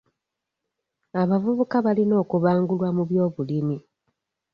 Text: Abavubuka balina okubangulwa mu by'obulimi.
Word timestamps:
Abavubuka 1.21 1.75
balina 1.85 2.15
okubangulwa 2.23 2.87
mu 2.97 3.03
by'obulimi. 3.09 3.77